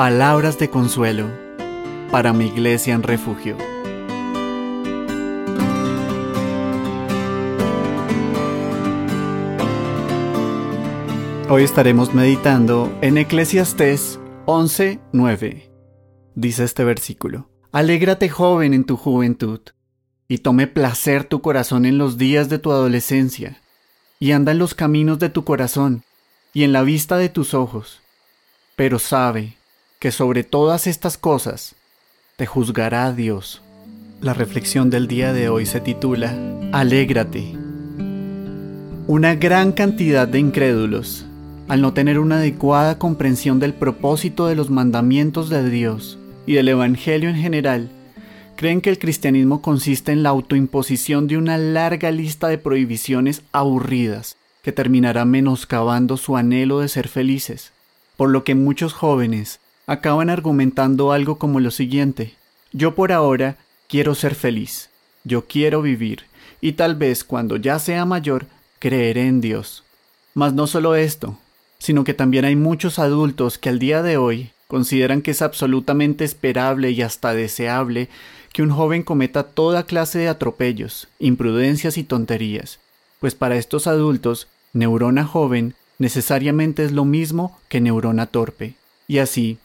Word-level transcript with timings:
Palabras 0.00 0.58
de 0.58 0.70
consuelo 0.70 1.30
para 2.10 2.32
mi 2.32 2.46
iglesia 2.46 2.94
en 2.94 3.02
refugio. 3.02 3.58
Hoy 11.50 11.64
estaremos 11.64 12.14
meditando 12.14 12.90
en 13.02 13.18
Eclesiastés 13.18 14.18
11:9. 14.46 15.70
Dice 16.34 16.64
este 16.64 16.82
versículo: 16.82 17.50
Alégrate 17.70 18.30
joven 18.30 18.72
en 18.72 18.84
tu 18.84 18.96
juventud, 18.96 19.60
y 20.28 20.38
tome 20.38 20.66
placer 20.66 21.24
tu 21.24 21.42
corazón 21.42 21.84
en 21.84 21.98
los 21.98 22.16
días 22.16 22.48
de 22.48 22.58
tu 22.58 22.72
adolescencia, 22.72 23.60
y 24.18 24.32
anda 24.32 24.52
en 24.52 24.60
los 24.60 24.72
caminos 24.72 25.18
de 25.18 25.28
tu 25.28 25.44
corazón, 25.44 26.04
y 26.54 26.62
en 26.64 26.72
la 26.72 26.84
vista 26.84 27.18
de 27.18 27.28
tus 27.28 27.52
ojos. 27.52 28.00
Pero 28.76 28.98
sabe 28.98 29.59
que 30.00 30.10
sobre 30.12 30.44
todas 30.44 30.86
estas 30.86 31.18
cosas 31.18 31.74
te 32.36 32.46
juzgará 32.46 33.12
Dios. 33.12 33.60
La 34.22 34.32
reflexión 34.32 34.88
del 34.88 35.06
día 35.06 35.34
de 35.34 35.50
hoy 35.50 35.66
se 35.66 35.78
titula 35.78 36.34
Alégrate. 36.72 37.52
Una 39.06 39.34
gran 39.34 39.72
cantidad 39.72 40.26
de 40.26 40.38
incrédulos, 40.38 41.26
al 41.68 41.82
no 41.82 41.92
tener 41.92 42.18
una 42.18 42.36
adecuada 42.36 42.96
comprensión 42.98 43.60
del 43.60 43.74
propósito 43.74 44.46
de 44.46 44.54
los 44.54 44.70
mandamientos 44.70 45.50
de 45.50 45.68
Dios 45.68 46.18
y 46.46 46.54
del 46.54 46.68
Evangelio 46.68 47.28
en 47.28 47.36
general, 47.36 47.90
creen 48.56 48.80
que 48.80 48.88
el 48.88 48.98
cristianismo 48.98 49.60
consiste 49.60 50.12
en 50.12 50.22
la 50.22 50.30
autoimposición 50.30 51.26
de 51.26 51.36
una 51.36 51.58
larga 51.58 52.10
lista 52.10 52.48
de 52.48 52.56
prohibiciones 52.56 53.42
aburridas 53.52 54.38
que 54.62 54.72
terminará 54.72 55.26
menoscabando 55.26 56.16
su 56.16 56.38
anhelo 56.38 56.80
de 56.80 56.88
ser 56.88 57.06
felices, 57.06 57.72
por 58.16 58.30
lo 58.30 58.44
que 58.44 58.54
muchos 58.54 58.94
jóvenes 58.94 59.60
acaban 59.90 60.30
argumentando 60.30 61.10
algo 61.10 61.36
como 61.36 61.58
lo 61.58 61.72
siguiente. 61.72 62.36
Yo 62.70 62.94
por 62.94 63.10
ahora 63.10 63.56
quiero 63.88 64.14
ser 64.14 64.36
feliz, 64.36 64.88
yo 65.24 65.46
quiero 65.48 65.82
vivir, 65.82 66.26
y 66.60 66.74
tal 66.74 66.94
vez 66.94 67.24
cuando 67.24 67.56
ya 67.56 67.76
sea 67.80 68.04
mayor 68.04 68.46
creeré 68.78 69.26
en 69.26 69.40
Dios. 69.40 69.82
Mas 70.32 70.54
no 70.54 70.68
solo 70.68 70.94
esto, 70.94 71.36
sino 71.80 72.04
que 72.04 72.14
también 72.14 72.44
hay 72.44 72.54
muchos 72.54 73.00
adultos 73.00 73.58
que 73.58 73.68
al 73.68 73.80
día 73.80 74.00
de 74.04 74.16
hoy 74.16 74.50
consideran 74.68 75.22
que 75.22 75.32
es 75.32 75.42
absolutamente 75.42 76.24
esperable 76.24 76.92
y 76.92 77.02
hasta 77.02 77.34
deseable 77.34 78.08
que 78.52 78.62
un 78.62 78.70
joven 78.70 79.02
cometa 79.02 79.42
toda 79.42 79.86
clase 79.86 80.20
de 80.20 80.28
atropellos, 80.28 81.08
imprudencias 81.18 81.98
y 81.98 82.04
tonterías, 82.04 82.78
pues 83.18 83.34
para 83.34 83.56
estos 83.56 83.88
adultos, 83.88 84.46
neurona 84.72 85.24
joven 85.24 85.74
necesariamente 85.98 86.84
es 86.84 86.92
lo 86.92 87.04
mismo 87.04 87.58
que 87.68 87.80
neurona 87.80 88.26
torpe. 88.26 88.74
Y 89.08 89.18
así, 89.18 89.58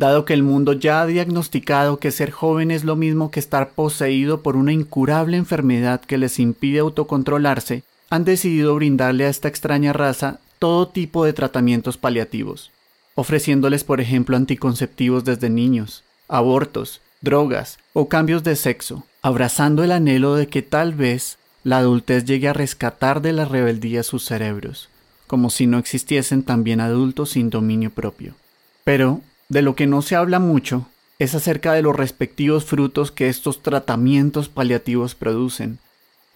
dado 0.00 0.24
que 0.24 0.32
el 0.32 0.42
mundo 0.42 0.72
ya 0.72 1.02
ha 1.02 1.06
diagnosticado 1.06 1.98
que 1.98 2.10
ser 2.10 2.30
joven 2.30 2.70
es 2.70 2.84
lo 2.84 2.96
mismo 2.96 3.30
que 3.30 3.38
estar 3.38 3.70
poseído 3.70 4.42
por 4.42 4.56
una 4.56 4.72
incurable 4.72 5.36
enfermedad 5.36 6.00
que 6.00 6.16
les 6.16 6.40
impide 6.40 6.78
autocontrolarse, 6.78 7.84
han 8.08 8.24
decidido 8.24 8.74
brindarle 8.74 9.26
a 9.26 9.28
esta 9.28 9.46
extraña 9.46 9.92
raza 9.92 10.40
todo 10.58 10.88
tipo 10.88 11.24
de 11.24 11.34
tratamientos 11.34 11.98
paliativos, 11.98 12.72
ofreciéndoles 13.14 13.84
por 13.84 14.00
ejemplo 14.00 14.36
anticonceptivos 14.36 15.24
desde 15.24 15.50
niños, 15.50 16.02
abortos, 16.28 17.02
drogas 17.20 17.78
o 17.92 18.08
cambios 18.08 18.42
de 18.42 18.56
sexo, 18.56 19.04
abrazando 19.20 19.84
el 19.84 19.92
anhelo 19.92 20.34
de 20.34 20.48
que 20.48 20.62
tal 20.62 20.94
vez 20.94 21.36
la 21.62 21.76
adultez 21.76 22.24
llegue 22.24 22.48
a 22.48 22.54
rescatar 22.54 23.20
de 23.20 23.34
la 23.34 23.44
rebeldía 23.44 24.02
sus 24.02 24.24
cerebros, 24.24 24.88
como 25.26 25.50
si 25.50 25.66
no 25.66 25.78
existiesen 25.78 26.42
también 26.42 26.80
adultos 26.80 27.30
sin 27.30 27.50
dominio 27.50 27.90
propio. 27.90 28.34
Pero 28.82 29.20
de 29.50 29.60
lo 29.60 29.74
que 29.74 29.86
no 29.86 30.00
se 30.00 30.16
habla 30.16 30.38
mucho 30.38 30.86
es 31.18 31.34
acerca 31.34 31.74
de 31.74 31.82
los 31.82 31.94
respectivos 31.94 32.64
frutos 32.64 33.10
que 33.10 33.28
estos 33.28 33.62
tratamientos 33.62 34.48
paliativos 34.48 35.14
producen, 35.14 35.78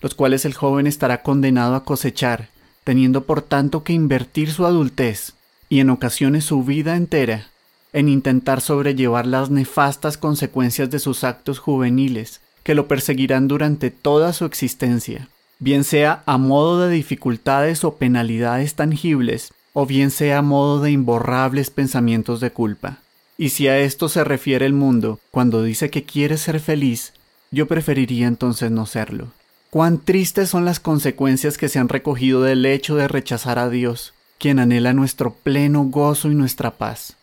los 0.02 0.14
cuales 0.14 0.44
el 0.44 0.52
joven 0.52 0.86
estará 0.86 1.22
condenado 1.22 1.75
a 1.75 1.84
cosechar, 1.84 2.48
teniendo 2.82 3.25
por 3.25 3.41
tanto 3.41 3.82
que 3.82 3.94
invertir 3.94 4.52
su 4.52 4.66
adultez 4.66 5.32
y 5.70 5.80
en 5.80 5.88
ocasiones 5.88 6.44
su 6.44 6.62
vida 6.64 6.97
entera 6.97 7.47
en 7.94 8.08
intentar 8.08 8.60
sobrellevar 8.60 9.25
las 9.25 9.50
nefastas 9.50 10.19
consecuencias 10.19 10.91
de 10.91 10.98
sus 10.98 11.22
actos 11.22 11.60
juveniles 11.60 12.41
que 12.64 12.75
lo 12.75 12.88
perseguirán 12.88 13.46
durante 13.46 13.92
toda 13.92 14.32
su 14.32 14.44
existencia, 14.44 15.28
bien 15.60 15.84
sea 15.84 16.25
a 16.26 16.36
modo 16.36 16.81
de 16.81 16.92
dificultades 16.92 17.84
o 17.84 17.94
penalidades 17.94 18.75
tangibles, 18.75 19.54
o 19.72 19.86
bien 19.86 20.10
sea 20.10 20.38
a 20.38 20.42
modo 20.42 20.81
de 20.81 20.91
imborrables 20.91 21.70
pensamientos 21.70 22.41
de 22.41 22.50
culpa. 22.50 22.98
Y 23.36 23.48
si 23.50 23.68
a 23.68 23.78
esto 23.78 24.08
se 24.08 24.22
refiere 24.22 24.64
el 24.66 24.72
mundo 24.72 25.18
cuando 25.30 25.62
dice 25.62 25.90
que 25.90 26.04
quiere 26.04 26.36
ser 26.36 26.60
feliz, 26.60 27.12
yo 27.50 27.66
preferiría 27.66 28.26
entonces 28.26 28.70
no 28.70 28.86
serlo. 28.86 29.32
Cuán 29.70 29.98
tristes 29.98 30.48
son 30.48 30.64
las 30.64 30.78
consecuencias 30.78 31.58
que 31.58 31.68
se 31.68 31.80
han 31.80 31.88
recogido 31.88 32.42
del 32.42 32.64
hecho 32.64 32.94
de 32.94 33.08
rechazar 33.08 33.58
a 33.58 33.68
Dios, 33.68 34.14
quien 34.38 34.60
anhela 34.60 34.92
nuestro 34.92 35.34
pleno 35.34 35.82
gozo 35.84 36.30
y 36.30 36.34
nuestra 36.36 36.72
paz. 36.72 37.16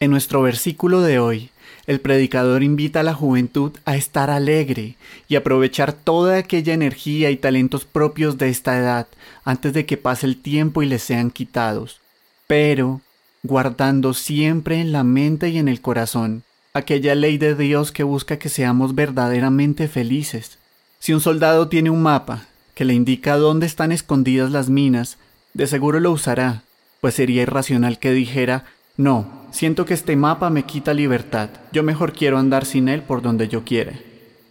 En 0.00 0.10
nuestro 0.10 0.42
versículo 0.42 1.00
de 1.00 1.18
hoy, 1.18 1.50
el 1.86 2.00
predicador 2.00 2.62
invita 2.62 3.00
a 3.00 3.04
la 3.04 3.14
juventud 3.14 3.72
a 3.86 3.96
estar 3.96 4.28
alegre 4.28 4.96
y 5.28 5.36
aprovechar 5.36 5.92
toda 5.92 6.36
aquella 6.36 6.74
energía 6.74 7.30
y 7.30 7.36
talentos 7.36 7.86
propios 7.86 8.36
de 8.36 8.50
esta 8.50 8.78
edad 8.78 9.06
antes 9.44 9.72
de 9.72 9.86
que 9.86 9.96
pase 9.96 10.26
el 10.26 10.40
tiempo 10.40 10.82
y 10.82 10.86
les 10.86 11.02
sean 11.02 11.30
quitados. 11.30 12.00
Pero 12.46 13.00
guardando 13.44 14.14
siempre 14.14 14.80
en 14.80 14.90
la 14.90 15.04
mente 15.04 15.50
y 15.50 15.58
en 15.58 15.68
el 15.68 15.80
corazón 15.80 16.42
aquella 16.72 17.14
ley 17.14 17.38
de 17.38 17.54
Dios 17.54 17.92
que 17.92 18.02
busca 18.02 18.38
que 18.38 18.48
seamos 18.48 18.96
verdaderamente 18.96 19.86
felices. 19.86 20.58
Si 20.98 21.12
un 21.12 21.20
soldado 21.20 21.68
tiene 21.68 21.90
un 21.90 22.02
mapa 22.02 22.46
que 22.74 22.84
le 22.84 22.94
indica 22.94 23.36
dónde 23.36 23.66
están 23.66 23.92
escondidas 23.92 24.50
las 24.50 24.70
minas, 24.70 25.18
de 25.52 25.68
seguro 25.68 26.00
lo 26.00 26.10
usará, 26.10 26.62
pues 27.00 27.14
sería 27.14 27.42
irracional 27.42 28.00
que 28.00 28.10
dijera, 28.10 28.64
no, 28.96 29.44
siento 29.52 29.84
que 29.84 29.94
este 29.94 30.16
mapa 30.16 30.50
me 30.50 30.64
quita 30.64 30.94
libertad, 30.94 31.50
yo 31.70 31.84
mejor 31.84 32.12
quiero 32.12 32.38
andar 32.38 32.64
sin 32.64 32.88
él 32.88 33.02
por 33.02 33.22
donde 33.22 33.46
yo 33.46 33.62
quiera. 33.62 33.92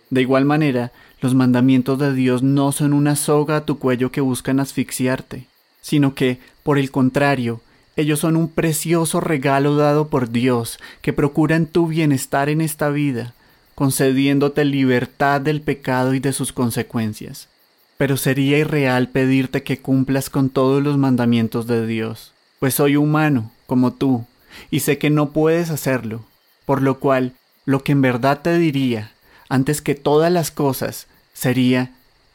De 0.10 0.22
igual 0.22 0.46
manera, 0.46 0.92
los 1.20 1.34
mandamientos 1.34 1.98
de 1.98 2.14
Dios 2.14 2.44
no 2.44 2.72
son 2.72 2.94
una 2.94 3.16
soga 3.16 3.58
a 3.58 3.66
tu 3.66 3.80
cuello 3.80 4.12
que 4.12 4.22
buscan 4.22 4.60
asfixiarte, 4.60 5.48
sino 5.82 6.14
que, 6.14 6.40
por 6.62 6.78
el 6.78 6.92
contrario, 6.92 7.62
ellos 7.96 8.20
son 8.20 8.36
un 8.36 8.48
precioso 8.48 9.20
regalo 9.20 9.76
dado 9.76 10.08
por 10.08 10.32
Dios 10.32 10.80
que 11.02 11.14
procuran 11.14 11.68
tu 11.68 11.88
bienestar 11.88 12.50
en 12.50 12.62
esta 12.62 12.90
vida, 12.90 13.34
concediéndote 13.76 14.66
libertad 14.66 15.42
del 15.42 15.62
pecado 15.62 16.14
y 16.14 16.20
de 16.20 16.34
sus 16.34 16.54
consecuencias. 16.54 17.50
Pero 17.98 18.18
sería 18.18 18.58
irreal 18.58 19.10
pedirte 19.10 19.64
que 19.64 19.80
cumplas 19.80 20.30
con 20.30 20.50
todos 20.50 20.82
los 20.82 20.98
mandamientos 20.98 21.68
de 21.68 21.86
Dios, 21.86 22.34
pues 22.60 22.74
soy 22.74 22.96
humano, 22.96 23.52
como 23.68 23.94
tú, 23.94 24.26
y 24.72 24.80
sé 24.80 24.98
que 24.98 25.12
no 25.12 25.32
puedes 25.32 25.70
hacerlo, 25.70 26.26
por 26.66 26.82
lo 26.82 27.00
cual 27.00 27.34
lo 27.66 27.84
que 27.84 27.92
en 27.92 28.02
verdad 28.02 28.42
te 28.42 28.58
diría, 28.58 29.12
antes 29.50 29.82
que 29.82 29.94
todas 29.94 30.32
las 30.32 30.50
cosas, 30.50 31.08
sería, 31.34 31.92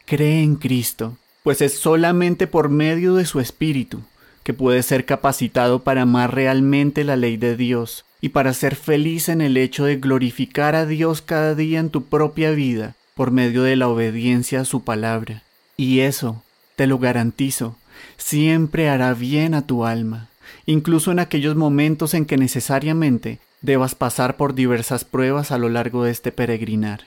cree 0.06 0.42
en 0.42 0.54
Cristo, 0.54 1.16
pues 1.42 1.60
es 1.60 1.78
solamente 1.78 2.46
por 2.46 2.69
medio 2.69 3.14
de 3.14 3.25
su 3.25 3.40
Espíritu 3.40 4.02
que 4.48 4.54
puede 4.54 4.82
ser 4.82 5.04
capacitado 5.04 5.81
para 5.81 6.00
amar 6.00 6.34
realmente 6.34 7.04
la 7.04 7.16
ley 7.16 7.36
de 7.36 7.54
Dios 7.54 8.06
y 8.22 8.31
para 8.31 8.54
ser 8.54 8.76
feliz 8.76 9.28
en 9.28 9.42
el 9.42 9.59
hecho 9.59 9.84
de 9.84 9.97
glorificar 9.97 10.75
a 10.75 10.86
Dios 10.86 11.20
cada 11.20 11.54
día 11.54 11.81
en 11.81 11.91
tu 11.91 12.04
propia 12.04 12.53
vida 12.53 12.94
por 13.14 13.31
medio 13.31 13.62
de 13.62 13.76
la 13.76 13.88
obediencia 13.88 14.62
a 14.62 14.64
su 14.64 14.84
palabra. 14.84 15.42
Y 15.76 16.00
eso, 16.00 16.42
te 16.76 16.87
lo 16.87 16.98
garantizo, 16.98 17.76
siempre 18.16 18.88
hará 18.88 19.12
bien 19.12 19.53
a 19.53 19.66
tu 19.66 19.84
alma, 19.84 20.31
incluso 20.64 21.12
en 21.12 21.19
aquellos 21.19 21.54
momentos 21.54 22.14
en 22.14 22.25
que 22.25 22.38
necesariamente 22.38 23.40
debas 23.61 23.94
pasar 23.94 24.38
por 24.38 24.55
diversas 24.55 25.05
pruebas 25.05 25.52
a 25.52 25.58
lo 25.58 25.69
largo 25.69 26.05
de 26.05 26.12
este 26.12 26.32
peregrinar. 26.32 27.02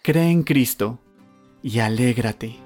Cree 0.00 0.30
en 0.30 0.42
Cristo 0.42 0.98
y 1.62 1.80
alégrate. 1.80 2.56